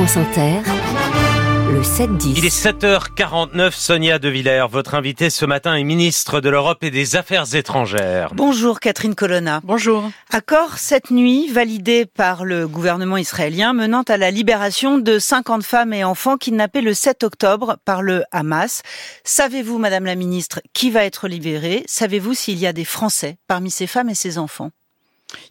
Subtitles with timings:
[0.00, 0.62] France Inter,
[1.70, 2.32] le 7-10.
[2.38, 4.64] Il est 7h49, Sonia De Villers.
[4.70, 8.32] Votre invitée ce matin est ministre de l'Europe et des Affaires étrangères.
[8.32, 9.60] Bonjour Catherine Colonna.
[9.62, 10.10] Bonjour.
[10.30, 15.92] Accord cette nuit validé par le gouvernement israélien menant à la libération de 50 femmes
[15.92, 18.80] et enfants kidnappés le 7 octobre par le Hamas.
[19.24, 23.70] Savez-vous, Madame la ministre, qui va être libéré Savez-vous s'il y a des Français parmi
[23.70, 24.70] ces femmes et ces enfants?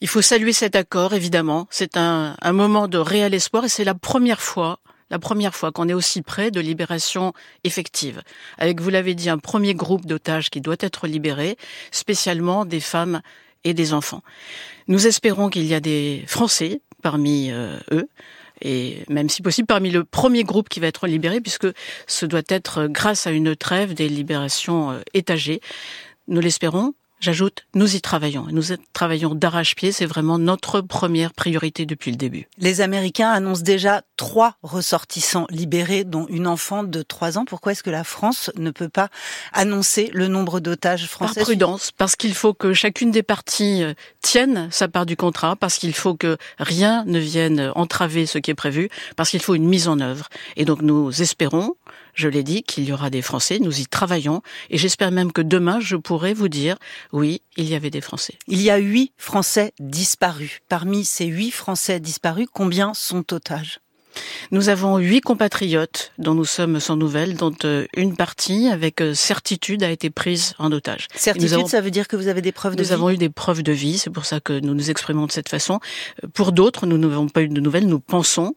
[0.02, 1.68] Il faut saluer cet accord, évidemment.
[1.70, 4.80] C'est un, moment de réel espoir et c'est la première fois
[5.12, 8.22] la première fois qu'on est aussi près de libération effective.
[8.60, 11.58] Avec, vous l'avez dit, un premier groupe d'otages qui doit être libéré,
[11.90, 13.22] spécialement des femmes
[13.64, 14.22] et des enfants.
[14.88, 18.08] Nous espérons qu'il y a des Français parmi euh, eux,
[18.62, 21.68] et même si possible parmi le premier groupe qui va être libéré, puisque
[22.06, 25.62] ce doit être grâce à une trêve des libérations euh, étagées.
[26.28, 28.48] Nous l'espérons, J'ajoute, nous y travaillons.
[28.50, 29.92] Nous y travaillons d'arrache-pied.
[29.92, 32.48] C'est vraiment notre première priorité depuis le début.
[32.58, 37.44] Les Américains annoncent déjà trois ressortissants libérés, dont une enfant de trois ans.
[37.44, 39.10] Pourquoi est-ce que la France ne peut pas
[39.52, 43.94] annoncer le nombre d'otages français Par prudence, parce qu'il faut que chacune des parties euh,
[44.22, 48.52] tienne sa part du contrat, parce qu'il faut que rien ne vienne entraver ce qui
[48.52, 50.30] est prévu, parce qu'il faut une mise en œuvre.
[50.56, 51.76] Et donc nous espérons,
[52.20, 53.60] je l'ai dit, qu'il y aura des Français.
[53.60, 54.42] Nous y travaillons.
[54.70, 56.78] Et j'espère même que demain, je pourrai vous dire,
[57.12, 58.36] oui, il y avait des Français.
[58.48, 60.60] Il y a huit Français disparus.
[60.68, 63.80] Parmi ces huit Français disparus, combien sont otages?
[64.52, 69.14] Nous avons huit compatriotes dont nous sommes sans nouvelles, dont euh, une partie, avec euh,
[69.14, 71.08] certitude, a été prise en otage.
[71.16, 73.18] Certitude, avons, ça veut dire que vous avez des preuves de vie Nous avons eu
[73.18, 75.80] des preuves de vie, c'est pour ça que nous nous exprimons de cette façon.
[76.24, 78.56] Euh, pour d'autres, nous n'avons pas eu de nouvelles, nous pensons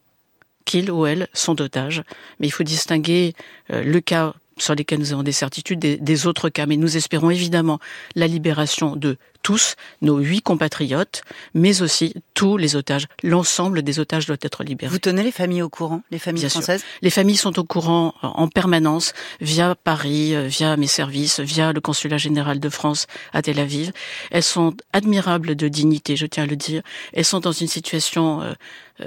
[0.65, 2.03] qu'ils ou elles sont otages.
[2.39, 3.35] Mais il faut distinguer
[3.69, 6.67] le cas sur lesquels nous avons des certitudes des, des, autres cas.
[6.67, 7.79] Mais nous espérons évidemment
[8.15, 11.23] la libération de tous, nos huit compatriotes,
[11.55, 13.07] mais aussi tous les otages.
[13.23, 14.91] L'ensemble des otages doit être libéré.
[14.91, 16.91] Vous tenez les familles au courant, les familles Bien françaises sûr.
[17.03, 22.19] Les familles sont au courant en permanence via Paris, via mes services, via le consulat
[22.19, 23.93] général de France à Tel Aviv.
[24.31, 26.83] Elles sont admirables de dignité, je tiens à le dire.
[27.13, 28.55] Elles sont dans une situation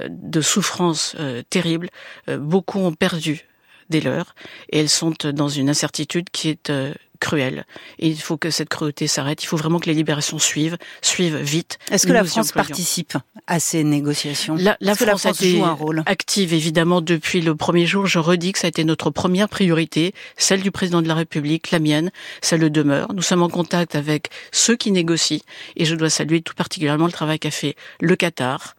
[0.08, 1.16] de souffrance
[1.50, 1.88] terrible.
[2.28, 3.46] Beaucoup ont perdu
[3.90, 4.34] des leurs
[4.70, 7.66] et elles sont dans une incertitude qui est euh, cruelle.
[7.98, 9.42] Et il faut que cette cruauté s'arrête.
[9.42, 11.78] Il faut vraiment que les libérations suivent, suivent vite.
[11.90, 13.16] Est-ce que la France participe
[13.46, 14.56] à ces négociations?
[14.56, 16.02] La, la, France, la France, a été joue un rôle?
[16.06, 18.06] active évidemment depuis le premier jour.
[18.06, 21.70] Je redis que ça a été notre première priorité, celle du président de la République,
[21.70, 22.10] la mienne,
[22.42, 23.12] ça le demeure.
[23.14, 25.40] Nous sommes en contact avec ceux qui négocient
[25.76, 28.76] et je dois saluer tout particulièrement le travail qu'a fait le Qatar,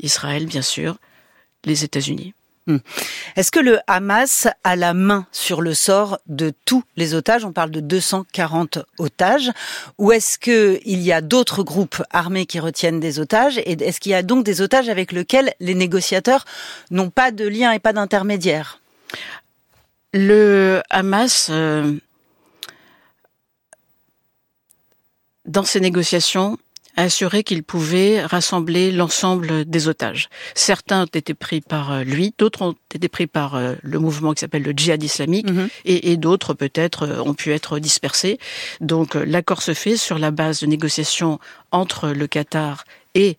[0.00, 0.96] Israël bien sûr,
[1.64, 2.34] les États-Unis.
[2.68, 2.76] Hmm.
[3.34, 7.46] Est-ce que le Hamas a la main sur le sort de tous les otages?
[7.46, 9.50] On parle de 240 otages.
[9.96, 13.56] Ou est-ce qu'il y a d'autres groupes armés qui retiennent des otages?
[13.56, 16.44] Et est-ce qu'il y a donc des otages avec lesquels les négociateurs
[16.90, 18.82] n'ont pas de lien et pas d'intermédiaire?
[20.12, 21.94] Le Hamas, euh,
[25.46, 26.58] dans ces négociations,
[26.98, 30.28] a assuré qu'il pouvait rassembler l'ensemble des otages.
[30.54, 34.34] Certains ont été pris par euh, lui, d'autres ont été pris par euh, le mouvement
[34.34, 35.46] qui s'appelle le djihad islamique,
[35.84, 38.38] et, et d'autres peut-être euh, ont pu être dispersés.
[38.80, 41.38] Donc l'accord se fait sur la base de négociations
[41.70, 42.84] entre le Qatar
[43.14, 43.38] et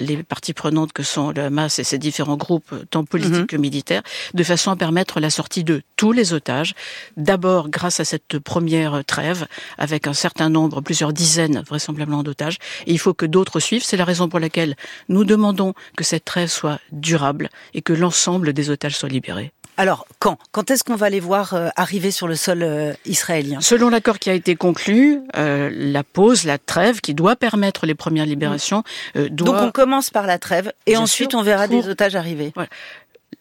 [0.00, 4.02] les parties prenantes que sont le Hamas et ses différents groupes, tant politiques que militaires,
[4.34, 6.74] de façon à permettre la sortie de tous les otages.
[7.16, 9.46] D'abord grâce à cette première trêve,
[9.78, 12.58] avec un certain nombre, plusieurs dizaines vraisemblablement d'otages.
[12.86, 13.84] Il faut que d'autres suivent.
[13.84, 14.76] C'est la raison pour laquelle
[15.08, 19.52] nous demandons que cette trêve soit durable et que l'ensemble des otages soient libérés.
[19.76, 23.60] Alors, quand Quand est-ce qu'on va les voir euh, arriver sur le sol euh, israélien?
[23.60, 27.94] Selon l'accord qui a été conclu, euh, la pause, la trêve, qui doit permettre les
[27.94, 28.84] premières libérations,
[29.16, 29.46] euh, doit...
[29.46, 31.82] Donc on commence par la trêve, et Bien ensuite sûr, on verra pour...
[31.82, 32.52] des otages arriver.
[32.54, 32.70] Voilà.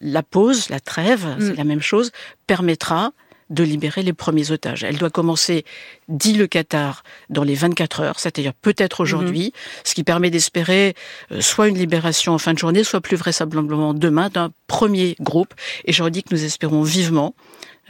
[0.01, 1.35] La pause, la trêve, mm.
[1.40, 2.12] c'est la même chose,
[2.47, 3.12] permettra
[3.50, 4.83] de libérer les premiers otages.
[4.83, 5.66] Elle doit commencer,
[6.07, 9.59] dit le Qatar, dans les 24 heures, c'est-à-dire peut-être aujourd'hui, mmh.
[9.83, 10.95] ce qui permet d'espérer
[11.31, 15.53] euh, soit une libération en fin de journée, soit plus vraisemblablement demain d'un premier groupe.
[15.85, 17.35] Et je redis que nous espérons vivement,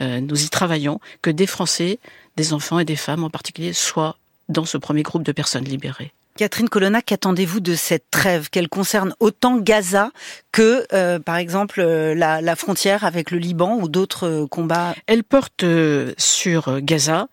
[0.00, 1.98] euh, nous y travaillons, que des Français,
[2.36, 6.12] des enfants et des femmes en particulier soient dans ce premier groupe de personnes libérées.
[6.36, 10.10] Catherine Colonna, qu'attendez-vous de cette trêve Qu'elle concerne autant Gaza
[10.52, 14.94] que, euh, par exemple, euh, la, la, frontière avec le Liban ou d'autres euh, combats?
[15.06, 17.28] Elle porte euh, sur Gaza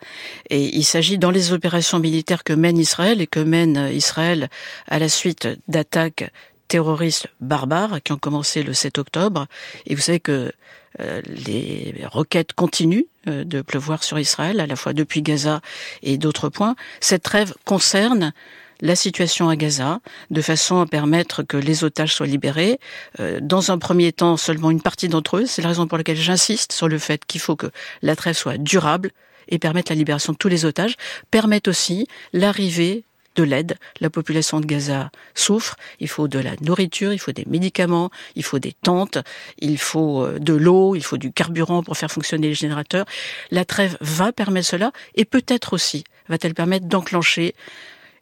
[0.50, 4.50] et il s'agit dans les opérations militaires que mène Israël et que mène Israël
[4.88, 6.32] à la suite d'attaques
[6.70, 9.48] terroristes barbares qui ont commencé le 7 octobre.
[9.86, 10.52] Et vous savez que
[11.02, 15.62] euh, les roquettes continuent de pleuvoir sur Israël, à la fois depuis Gaza
[16.02, 16.76] et d'autres points.
[17.00, 18.34] Cette trêve concerne
[18.84, 22.80] la situation à Gaza de façon à permettre que les otages soient libérés.
[23.20, 25.46] Euh, dans un premier temps, seulement une partie d'entre eux.
[25.48, 27.72] C'est la raison pour laquelle j'insiste sur le fait qu'il faut que
[28.02, 29.12] la trêve soit durable
[29.48, 30.96] et permettre la libération de tous les otages,
[31.32, 33.78] permettre aussi l'arrivée de l'aide.
[34.02, 35.78] La population de Gaza souffre.
[36.02, 39.18] Il faut de la nourriture, il faut des médicaments, il faut des tentes,
[39.60, 43.06] il faut euh, de l'eau, il faut du carburant pour faire fonctionner les générateurs.
[43.50, 47.56] La trêve va permettre cela et peut-être aussi va-t-elle permettre d'enclencher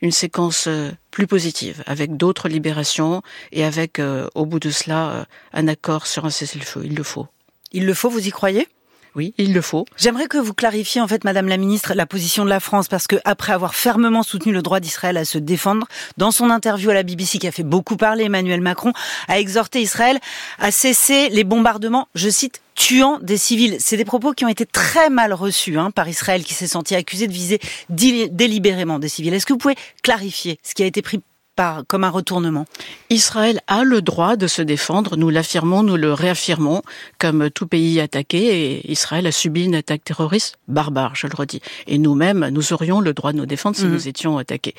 [0.02, 3.22] une séquence euh, plus positive, avec d'autres libérations
[3.52, 6.82] et avec, euh, au bout de cela, un accord sur un cessez-le-feu.
[6.86, 7.28] Il le faut.
[7.72, 8.68] Il le faut, vous y croyez?
[9.16, 9.86] Oui, il le faut.
[9.98, 13.08] J'aimerais que vous clarifiez en fait, Madame la Ministre, la position de la France, parce
[13.08, 15.88] que après avoir fermement soutenu le droit d'Israël à se défendre,
[16.18, 18.94] dans son interview à la BBC qui a fait beaucoup parler, Emmanuel Macron
[19.28, 20.20] a exhorté Israël
[20.60, 23.78] à cesser les bombardements, je cite, tuant des civils.
[23.80, 26.96] C'est des propos qui ont été très mal reçus hein, par Israël, qui s'est senti
[26.96, 27.60] accusé de viser
[27.90, 29.34] délibérément des civils.
[29.34, 31.22] Est-ce que vous pouvez clarifier ce qui a été pris
[31.88, 32.66] comme un retournement.
[33.10, 36.82] Israël a le droit de se défendre, nous l'affirmons, nous le réaffirmons,
[37.20, 41.62] comme tout pays attaqué, et Israël a subi une attaque terroriste barbare, je le redis.
[41.88, 43.92] Et nous-mêmes, nous aurions le droit de nous défendre si mhm.
[43.92, 44.76] nous étions attaqués.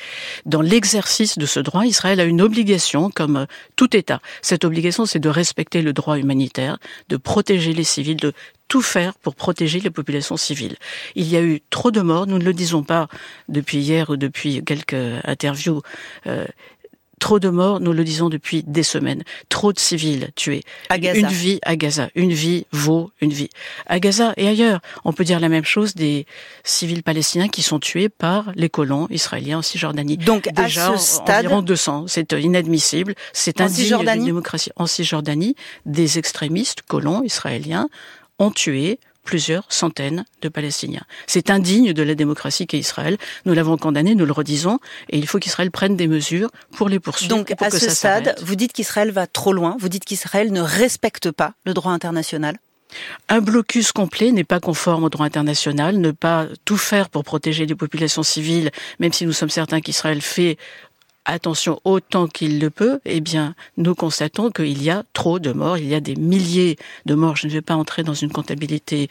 [0.47, 3.47] Dans l'exercice de ce droit, Israël a une obligation, comme
[3.77, 4.21] tout État.
[4.41, 8.33] Cette obligation, c'est de respecter le droit humanitaire, de protéger les civils, de
[8.73, 10.77] tout faire pour protéger les populations civiles.
[11.15, 13.07] Il y a eu trop de morts, nous ne le disons pas
[13.51, 15.83] depuis hier ou depuis quelques interviews.
[16.27, 16.47] Euh,
[17.19, 19.25] trop de morts, nous le disons depuis des semaines.
[19.51, 20.63] Trop de civils tués.
[20.89, 21.19] À Gaza.
[21.19, 22.09] Une vie à Gaza.
[22.15, 23.51] Une vie vaut une vie.
[23.85, 24.81] À Gaza et ailleurs.
[25.05, 26.25] On peut dire la même chose des
[26.65, 30.17] civils palestiniens qui sont tués par les colons israéliens en Cisjordanie.
[30.17, 31.45] Donc, Déjà, à ce stade.
[31.45, 32.07] Environ 200.
[32.09, 33.15] C'est inadmissible.
[33.35, 34.71] C'est indigne de démocratie.
[34.77, 37.91] En Cisjordanie, des extrémistes colons israéliens
[38.39, 41.05] ont tué plusieurs centaines de Palestiniens.
[41.27, 43.17] C'est indigne de la démocratie qu'est Israël.
[43.45, 44.79] Nous l'avons condamné, nous le redisons,
[45.11, 47.37] et il faut qu'Israël prenne des mesures pour les poursuivre.
[47.37, 51.31] Donc, à ce stade, vous dites qu'Israël va trop loin, vous dites qu'Israël ne respecte
[51.31, 52.59] pas le droit international
[53.29, 57.67] un blocus complet n'est pas conforme au droit international, ne pas tout faire pour protéger
[57.67, 60.59] les populations civiles, même si nous sommes certains qu'Israël fait
[61.25, 65.79] attention autant qu'il le peut, eh bien, nous constatons qu'il y a trop de morts,
[65.79, 66.77] il y a des milliers
[67.07, 67.37] de morts.
[67.37, 69.09] Je ne vais pas entrer dans une comptabilité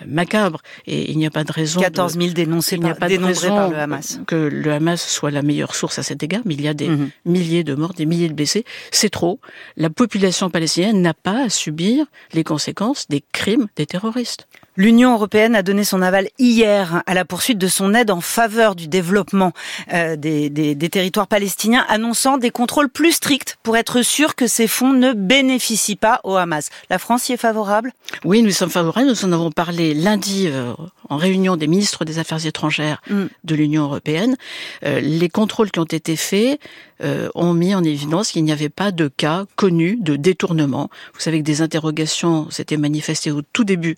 [0.00, 1.80] euh, macabre et il n'y a pas de raison.
[1.80, 4.20] 14 000 dénoncés, il n'y a pas de raison par le Hamas.
[4.26, 6.88] Que le Hamas soit la meilleure source à cet égard, mais il y a des
[6.88, 7.10] mhm.
[7.24, 8.64] milliers de morts, des milliers de blessés.
[8.90, 9.40] C'est trop.
[9.76, 14.46] La population palestinienne n'a pas à subir les conséquences des crimes des terroristes.
[14.76, 18.74] L'Union européenne a donné son aval hier à la poursuite de son aide en faveur
[18.74, 19.52] du développement
[19.92, 24.48] euh, des, des, des, territoires palestiniens, annonçant des contrôles plus stricts pour être sûr que
[24.48, 26.70] ces fonds ne bénéficient pas au Hamas.
[26.90, 27.92] La France y est favorable?
[28.24, 29.06] Oui, nous sommes favorables.
[29.06, 30.72] Nous en avons parlé lundi euh,
[31.08, 33.24] en réunion des ministres des Affaires étrangères mm.
[33.44, 34.36] de l'Union européenne.
[34.84, 36.60] Euh, les contrôles qui ont été faits
[37.02, 40.90] euh, ont mis en évidence qu'il n'y avait pas de cas connus de détournement.
[41.12, 43.96] Vous savez que des interrogations s'étaient manifestées au tout début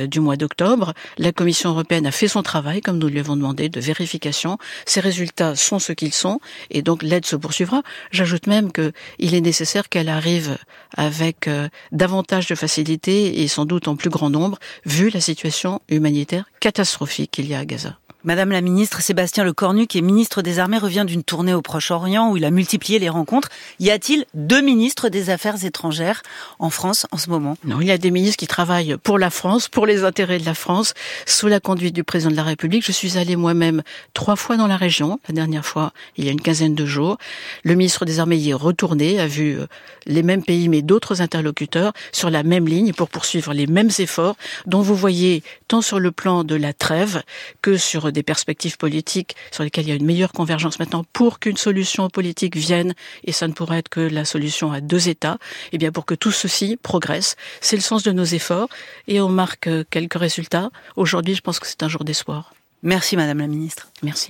[0.00, 0.94] euh, du mois d'octobre.
[1.18, 4.58] La Commission européenne a fait son travail, comme nous lui avons demandé, de vérification.
[4.86, 7.82] Ces résultats sont ce qu'ils sont, et donc l'aide se poursuivra.
[8.10, 10.58] J'ajoute même qu'il est nécessaire qu'elle arrive
[10.96, 15.80] avec euh, davantage de facilité et sans doute en plus grand nombre, vu la situation
[15.88, 17.98] humanitaire catastrophique qu'il y a à Gaza.
[18.22, 22.30] Madame la ministre, Sébastien Lecornu, qui est ministre des Armées, revient d'une tournée au Proche-Orient
[22.30, 23.48] où il a multiplié les rencontres.
[23.78, 26.20] Y a-t-il deux ministres des Affaires étrangères
[26.58, 27.56] en France en ce moment?
[27.64, 30.44] Non, il y a des ministres qui travaillent pour la France, pour les intérêts de
[30.44, 30.92] la France,
[31.24, 32.84] sous la conduite du président de la République.
[32.84, 36.32] Je suis allée moi-même trois fois dans la région, la dernière fois il y a
[36.32, 37.16] une quinzaine de jours.
[37.64, 39.66] Le ministre des Armées y est retourné, a vu euh,
[40.04, 44.36] les mêmes pays mais d'autres interlocuteurs sur la même ligne pour poursuivre les mêmes efforts
[44.66, 47.22] dont vous voyez tant sur le plan de la trêve
[47.62, 51.38] que sur des perspectives politiques sur lesquelles il y a une meilleure convergence maintenant pour
[51.38, 55.38] qu'une solution politique vienne, et ça ne pourrait être que la solution à deux États,
[55.72, 57.36] et eh bien pour que tout ceci progresse.
[57.60, 58.68] C'est le sens de nos efforts
[59.08, 60.70] et on marque quelques résultats.
[60.96, 62.52] Aujourd'hui, je pense que c'est un jour d'espoir.
[62.82, 63.88] Merci Madame la Ministre.
[64.02, 64.28] Merci.